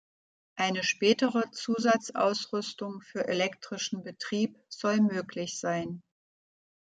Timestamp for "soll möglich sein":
4.67-6.01